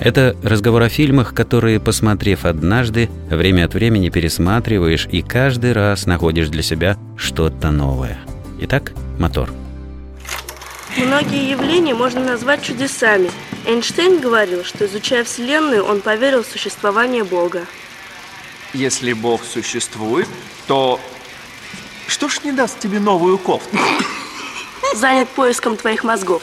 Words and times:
это 0.00 0.36
разговор 0.42 0.82
о 0.82 0.88
фильмах, 0.88 1.34
которые, 1.34 1.80
посмотрев 1.80 2.44
однажды, 2.44 3.08
время 3.30 3.64
от 3.64 3.74
времени 3.74 4.08
пересматриваешь 4.08 5.08
и 5.10 5.22
каждый 5.22 5.72
раз 5.72 6.06
находишь 6.06 6.48
для 6.48 6.62
себя 6.62 6.96
что-то 7.16 7.70
новое. 7.70 8.18
Итак, 8.60 8.92
мотор. 9.18 9.50
Многие 10.96 11.50
явления 11.50 11.94
можно 11.94 12.24
назвать 12.24 12.62
чудесами. 12.62 13.30
Эйнштейн 13.66 14.20
говорил, 14.20 14.64
что 14.64 14.86
изучая 14.86 15.24
Вселенную, 15.24 15.84
он 15.84 16.00
поверил 16.00 16.42
в 16.42 16.46
существование 16.46 17.24
Бога. 17.24 17.66
Если 18.74 19.12
Бог 19.12 19.42
существует, 19.44 20.26
то 20.66 21.00
что 22.06 22.28
ж 22.28 22.40
не 22.44 22.52
даст 22.52 22.78
тебе 22.80 23.00
новую 23.00 23.38
кофту? 23.38 23.76
Занят 24.94 25.28
поиском 25.28 25.76
твоих 25.76 26.04
мозгов. 26.04 26.42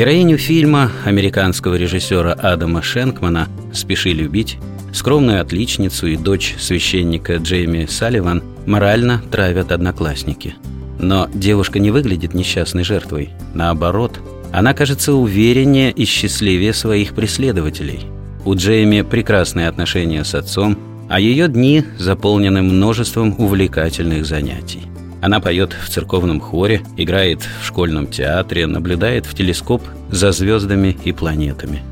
Героиню 0.00 0.38
фильма 0.38 0.90
американского 1.04 1.74
режиссера 1.74 2.32
Адама 2.32 2.80
Шенкмана 2.80 3.48
«Спеши 3.70 4.12
любить» 4.12 4.56
скромную 4.94 5.42
отличницу 5.42 6.06
и 6.06 6.16
дочь 6.16 6.54
священника 6.58 7.36
Джейми 7.36 7.84
Салливан 7.84 8.42
морально 8.64 9.20
травят 9.30 9.72
одноклассники. 9.72 10.54
Но 10.98 11.28
девушка 11.34 11.78
не 11.78 11.90
выглядит 11.90 12.32
несчастной 12.32 12.82
жертвой. 12.82 13.28
Наоборот, 13.52 14.18
она 14.54 14.72
кажется 14.72 15.12
увереннее 15.12 15.90
и 15.90 16.06
счастливее 16.06 16.72
своих 16.72 17.14
преследователей. 17.14 18.00
У 18.46 18.54
Джейми 18.54 19.02
прекрасные 19.02 19.68
отношения 19.68 20.24
с 20.24 20.34
отцом, 20.34 20.78
а 21.10 21.20
ее 21.20 21.46
дни 21.46 21.84
заполнены 21.98 22.62
множеством 22.62 23.34
увлекательных 23.36 24.24
занятий. 24.24 24.89
Она 25.20 25.40
поет 25.40 25.74
в 25.74 25.88
церковном 25.88 26.40
хоре, 26.40 26.82
играет 26.96 27.46
в 27.60 27.66
школьном 27.66 28.06
театре, 28.06 28.66
наблюдает 28.66 29.26
в 29.26 29.34
телескоп 29.34 29.82
за 30.10 30.32
звездами 30.32 30.96
и 31.04 31.12
планетами. 31.12 31.82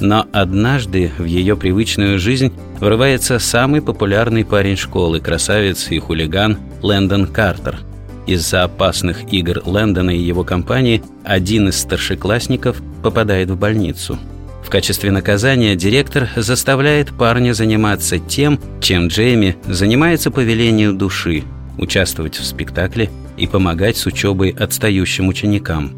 Но 0.00 0.26
однажды 0.32 1.12
в 1.16 1.24
ее 1.24 1.56
привычную 1.56 2.18
жизнь 2.18 2.52
врывается 2.80 3.38
самый 3.38 3.80
популярный 3.80 4.44
парень 4.44 4.76
школы, 4.76 5.20
красавец 5.20 5.88
и 5.90 5.98
хулиган 6.00 6.58
Лэндон 6.82 7.26
Картер. 7.26 7.78
Из-за 8.26 8.64
опасных 8.64 9.32
игр 9.32 9.62
Лэндона 9.64 10.10
и 10.10 10.20
его 10.20 10.42
компании 10.42 11.02
один 11.22 11.68
из 11.68 11.78
старшеклассников 11.78 12.82
попадает 13.02 13.50
в 13.50 13.56
больницу. 13.56 14.18
В 14.64 14.70
качестве 14.70 15.12
наказания 15.12 15.76
директор 15.76 16.28
заставляет 16.34 17.12
парня 17.12 17.52
заниматься 17.52 18.18
тем, 18.18 18.58
чем 18.80 19.06
Джейми 19.06 19.56
занимается 19.66 20.32
по 20.32 20.40
велению 20.40 20.94
души– 20.94 21.44
участвовать 21.78 22.36
в 22.36 22.44
спектакле 22.44 23.10
и 23.36 23.46
помогать 23.46 23.96
с 23.96 24.06
учебой 24.06 24.50
отстающим 24.50 25.28
ученикам. 25.28 25.92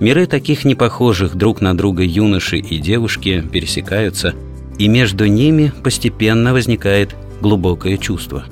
Миры 0.00 0.26
таких 0.26 0.64
непохожих 0.64 1.34
друг 1.36 1.60
на 1.60 1.76
друга 1.76 2.02
юноши 2.02 2.58
и 2.58 2.78
девушки 2.78 3.42
пересекаются, 3.52 4.34
и 4.78 4.88
между 4.88 5.26
ними 5.26 5.72
постепенно 5.82 6.52
возникает 6.52 7.14
глубокое 7.40 7.96
чувство. 7.96 8.44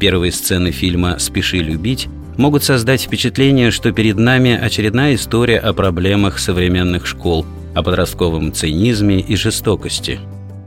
Первые 0.00 0.32
сцены 0.32 0.72
фильма 0.72 1.18
«Спеши 1.18 1.58
любить» 1.58 2.08
могут 2.36 2.64
создать 2.64 3.02
впечатление, 3.02 3.70
что 3.70 3.92
перед 3.92 4.16
нами 4.16 4.58
очередная 4.58 5.14
история 5.14 5.58
о 5.58 5.72
проблемах 5.72 6.38
современных 6.38 7.06
школ, 7.06 7.44
о 7.74 7.82
подростковом 7.82 8.52
цинизме 8.52 9.20
и 9.20 9.36
жестокости. 9.36 10.18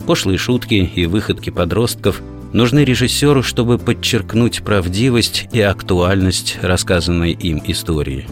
Пошлые 0.06 0.38
шутки 0.38 0.90
и 0.96 1.06
выходки 1.06 1.50
подростков 1.50 2.22
нужны 2.54 2.86
режиссеру, 2.86 3.44
чтобы 3.44 3.78
подчеркнуть 3.78 4.64
правдивость 4.64 5.48
и 5.52 5.60
актуальность 5.60 6.58
рассказанной 6.62 7.32
им 7.32 7.62
истории. 7.66 8.28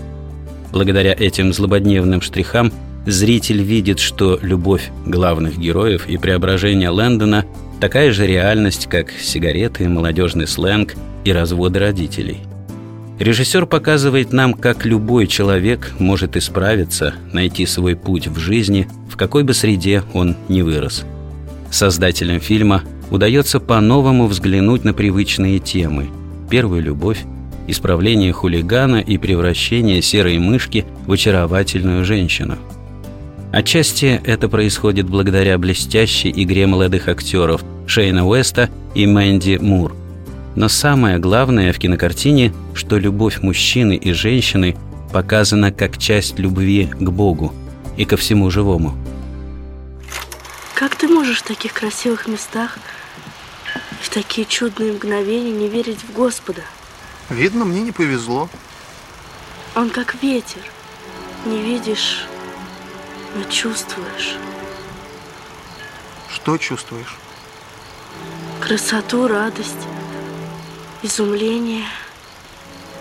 Благодаря 0.72 1.14
этим 1.14 1.52
злободневным 1.52 2.22
штрихам 2.22 2.72
зритель 3.06 3.62
видит, 3.62 4.00
что 4.00 4.40
любовь 4.42 4.90
главных 5.06 5.58
героев 5.58 6.08
и 6.08 6.18
преображение 6.18 6.90
Лэндона 6.90 7.46
такая 7.82 8.12
же 8.12 8.26
реальность, 8.28 8.88
как 8.88 9.12
сигареты, 9.12 9.90
молодежный 9.90 10.48
сленг 10.48 10.94
и 11.26 11.34
разводы 11.34 11.80
родителей. 11.80 12.40
Режиссер 13.20 13.66
показывает 13.66 14.32
нам, 14.34 14.54
как 14.54 14.86
любой 14.86 15.28
человек 15.28 15.92
может 16.00 16.38
исправиться, 16.38 17.14
найти 17.34 17.66
свой 17.66 17.96
путь 17.96 18.28
в 18.28 18.40
жизни, 18.40 18.88
в 19.10 19.18
какой 19.18 19.44
бы 19.44 19.54
среде 19.54 20.04
он 20.14 20.36
ни 20.48 20.62
вырос. 20.62 21.04
Создателям 21.70 22.40
фильма 22.40 22.84
удается 23.12 23.60
по-новому 23.60 24.26
взглянуть 24.26 24.84
на 24.84 24.94
привычные 24.94 25.60
темы– 25.60 26.10
первую 26.50 26.82
любовь, 26.82 27.24
исправление 27.68 28.32
хулигана 28.34 29.02
и 29.02 29.18
превращение 29.18 30.02
серой 30.02 30.40
мышки 30.40 30.86
в 31.06 31.12
очаровательную 31.12 32.04
женщину. 32.04 32.58
Отчасти 33.52 34.22
это 34.24 34.48
происходит 34.48 35.08
благодаря 35.08 35.58
блестящей 35.58 36.32
игре 36.32 36.68
молодых 36.68 37.10
актеров 37.10 37.62
Шейна 37.86 38.26
Уэста 38.26 38.70
и 38.96 39.06
Мэнди 39.06 39.58
Мур. 39.62 39.94
Но 40.56 40.70
самое 40.70 41.18
главное 41.18 41.74
в 41.74 41.80
кинокартине, 41.80 42.54
что 42.74 42.98
любовь 42.98 43.42
мужчины 43.42 43.96
и 43.96 44.14
женщины 44.14 44.78
показана 45.12 45.72
как 45.72 45.98
часть 45.98 46.40
любви 46.40 46.86
к 46.86 47.10
Богу 47.10 47.54
и 47.98 48.06
ко 48.06 48.16
всему 48.16 48.50
живому. 48.50 48.94
Как 50.74 50.96
ты 50.96 51.08
можешь 51.08 51.40
в 51.40 51.48
таких 51.48 51.74
красивых 51.74 52.28
местах 52.28 52.78
в 54.02 54.10
такие 54.10 54.46
чудные 54.48 54.94
мгновения 54.94 55.52
не 55.52 55.68
верить 55.68 56.04
в 56.04 56.12
Господа. 56.12 56.64
Видно, 57.30 57.66
мне 57.66 57.82
не 57.82 57.92
повезло. 57.92 58.50
Он 59.76 59.90
как 59.90 60.16
ветер. 60.22 60.62
Не 61.46 61.62
видишь, 61.62 62.26
но 63.36 63.44
чувствуешь. 63.46 64.36
Что 66.30 66.58
чувствуешь? 66.58 67.18
Красоту, 68.60 69.28
радость, 69.28 69.88
изумление, 71.04 71.86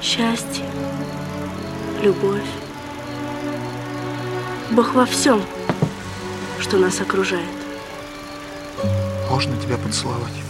счастье, 0.00 0.65
любовь. 2.03 2.49
Бог 4.71 4.94
во 4.94 5.06
всем, 5.06 5.44
что 6.61 6.77
нас 6.78 7.00
окружает. 7.00 7.44
Можно 9.28 9.56
тебя 9.61 9.77
поцеловать? 9.77 10.50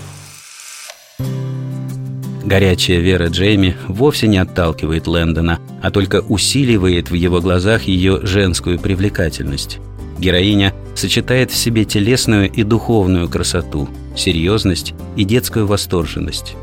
Горячая 2.50 2.98
вера 2.98 3.28
Джейми 3.28 3.76
вовсе 3.86 4.26
не 4.26 4.38
отталкивает 4.38 5.06
Лэндона, 5.06 5.60
а 5.80 5.92
только 5.92 6.20
усиливает 6.22 7.08
в 7.08 7.14
его 7.14 7.40
глазах 7.40 7.84
ее 7.84 8.18
женскую 8.26 8.80
привлекательность. 8.80 9.78
Героиня 10.18 10.74
сочетает 10.96 11.52
в 11.52 11.56
себе 11.56 11.84
телесную 11.84 12.50
и 12.50 12.64
духовную 12.64 13.28
красоту, 13.28 13.88
серьезность 14.16 14.94
и 15.14 15.22
детскую 15.22 15.68
восторженность. 15.68 16.56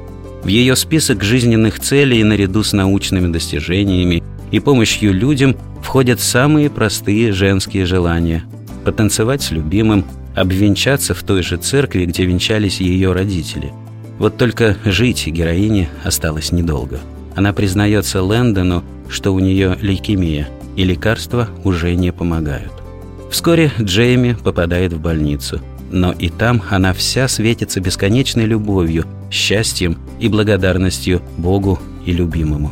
В 0.44 0.48
ее 0.48 0.75
список 0.75 1.24
жизненных 1.24 1.80
целей 1.80 2.22
наряду 2.22 2.64
с 2.64 2.74
научными 2.74 3.31
достижениями 3.31 4.24
и 4.52 4.59
помощью 4.59 5.14
людям 5.14 5.56
входят 5.81 6.19
самые 6.19 6.69
простые 6.69 7.31
женские 7.31 7.86
желания– 7.86 8.44
потанцевать 8.83 9.42
с 9.42 9.51
любимым, 9.51 10.04
обвенчаться 10.36 11.13
в 11.13 11.24
той 11.24 11.44
же 11.44 11.56
церкви, 11.56 12.04
где 12.04 12.25
венчались 12.25 12.81
ее 12.81 13.13
родители– 13.13 13.72
вот 14.19 14.38
только 14.38 14.78
жить 14.84 15.28
героине 15.28 15.90
осталось 16.04 16.52
недолго. 16.52 17.00
Она 17.36 17.54
признается 17.54 18.22
Лэндону, 18.22 18.84
что 19.10 19.34
у 19.34 19.40
нее 19.40 19.78
лейкемия, 19.80 20.50
и 20.75 20.84
лекарства 20.84 21.50
уже 21.64 21.94
не 21.96 22.12
помогают. 22.12 22.72
Вскоре 23.31 23.72
Джейми 23.80 24.34
попадает 24.44 24.94
в 24.94 25.00
больницу, 25.00 25.62
но 25.92 26.12
и 26.14 26.30
там 26.30 26.64
она 26.69 26.94
вся 26.94 27.28
светится 27.28 27.80
бесконечной 27.80 28.46
любовью, 28.46 29.06
счастьем 29.30 29.98
и 30.19 30.28
благодарностью 30.28 31.22
Богу 31.38 31.80
и 32.06 32.12
любимому. 32.12 32.72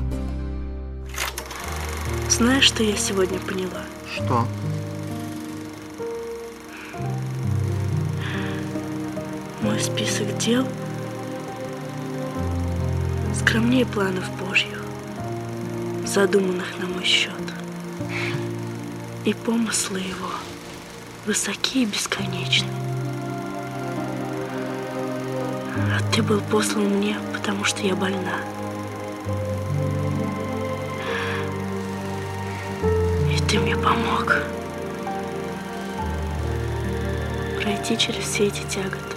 Знаешь, 2.30 2.66
что 2.66 2.84
я 2.84 2.96
сегодня 2.98 3.38
поняла? 3.40 3.84
Что? 4.16 4.46
Мой 9.62 9.80
список 9.80 10.38
дел– 10.38 10.68
скромнее 13.46 13.86
планов 13.86 14.24
Божьих, 14.40 14.82
задуманных 16.04 16.66
на 16.80 16.88
мой 16.88 17.06
счет. 17.06 17.32
И 19.24 19.36
помыслы 19.36 20.00
его 20.00 20.32
высокие 21.28 21.84
и 21.84 21.86
бесконечны. 21.86 22.68
А 25.78 26.00
ты 26.12 26.24
был 26.24 26.42
послан 26.50 26.86
мне, 26.86 27.18
потому 27.34 27.64
что 27.66 27.84
я 27.84 27.96
больна. 27.96 28.40
И 33.32 33.40
ты 33.48 33.60
мне 33.60 33.76
помог 33.76 34.38
пройти 37.62 37.96
через 37.96 38.24
все 38.26 38.48
эти 38.48 38.64
тяготы. 38.64 39.15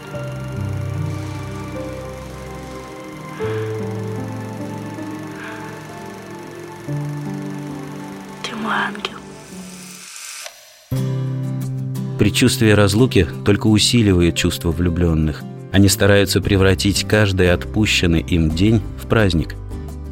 Предчувствие 12.19 12.75
разлуки 12.75 13.29
только 13.45 13.69
усиливает 13.69 14.35
чувство 14.35 14.73
влюбленных. 14.73 15.43
Они 15.71 15.89
стараются 15.89 16.41
превратить 16.41 17.05
каждый 17.05 17.53
отпущенный 17.53 18.21
им 18.21 18.51
день 18.51 18.83
в 19.01 19.07
праздник. 19.07 19.55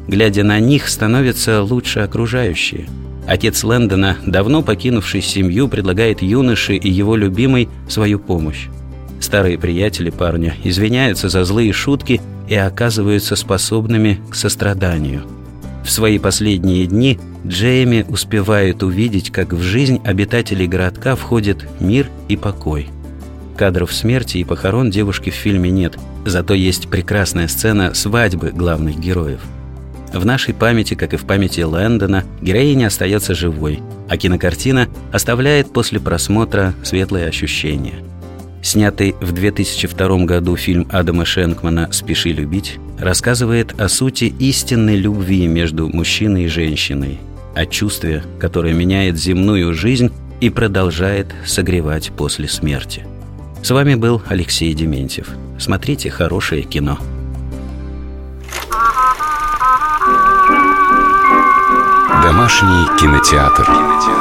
Глядя 0.07 0.43
на 0.43 0.59
них, 0.59 0.87
становятся 0.87 1.61
лучше 1.61 1.99
окружающие. 1.99 2.87
Отец 3.27 3.61
Лэндона, 3.65 4.17
давно 4.25 4.61
покинувший 4.61 5.21
семью, 5.21 5.67
предлагает 5.67 6.21
юноше 6.21 6.75
и 6.75 6.89
его 6.89 7.17
любимой 7.17 7.67
свою 7.89 8.19
помощь. 8.19 8.67
Старые 9.19 9.57
приятели 9.57 10.09
парня 10.09 10.55
извиняются 10.63 11.27
за 11.27 11.43
злые 11.43 11.73
шутки 11.73 12.21
и 12.47 12.55
оказываются 12.55 13.35
способными 13.35 14.21
к 14.29 14.35
состраданию. 14.35 15.23
В 15.87 15.89
свои 15.89 16.19
последние 16.19 16.85
дни 16.85 17.17
Джейми 17.45 18.05
успевает 18.09 18.83
увидеть, 18.83 19.31
как 19.31 19.53
в 19.53 19.61
жизнь 19.61 20.01
обитателей 20.03 20.67
городка 20.67 21.15
входит 21.15 21.65
мир 21.79 22.09
и 22.27 22.35
покой. 22.35 22.89
Кадров 23.55 23.93
смерти 23.93 24.37
и 24.37 24.43
похорон 24.43 24.91
девушки 24.91 25.29
в 25.29 25.35
фильме 25.35 25.69
нет, 25.69 25.97
зато 26.25 26.55
есть 26.55 26.89
прекрасная 26.89 27.47
сцена 27.47 27.93
свадьбы 27.93 28.49
главных 28.49 28.99
героев. 28.99 29.39
В 30.13 30.25
нашей 30.25 30.53
памяти, 30.53 30.95
как 30.95 31.13
и 31.13 31.17
в 31.17 31.23
памяти 31.23 31.61
Лэндона, 31.61 32.25
героиня 32.41 32.87
остается 32.87 33.33
живой, 33.33 33.79
а 34.09 34.17
кинокартина 34.17 34.89
оставляет 35.13 35.71
после 35.71 36.01
просмотра 36.01 36.73
светлые 36.83 37.27
ощущения– 37.27 37.93
Снятый 38.61 39.15
в 39.21 39.31
2002 39.31 40.25
году 40.25 40.57
фильм 40.57 40.87
Адама 40.91 41.23
Шенкмана 41.23 41.89
«Спеши 41.93 42.33
любить» 42.33 42.79
рассказывает 42.99 43.79
о 43.79 43.89
сути 43.89 44.25
истинной 44.39 44.95
любви 44.95 45.47
между 45.47 45.87
мужчиной 45.87 46.45
и 46.45 46.47
женщиной, 46.47 47.19
о 47.55 47.65
чувстве, 47.65 48.23
которое 48.39 48.73
меняет 48.73 49.17
земную 49.17 49.73
жизнь 49.73 50.11
и 50.41 50.49
продолжает 50.49 51.27
согревать 51.45 52.11
после 52.11 52.47
смерти. 52.47 53.05
С 53.63 53.71
вами 53.71 53.95
был 53.95 54.21
Алексей 54.27 54.73
Дементьев. 54.73 55.29
Смотрите 55.59 56.09
хорошее 56.09 56.63
кино. 56.63 56.99
Домашний 62.23 62.85
кинотеатр. 62.99 63.65
кинотеатр. 63.65 64.16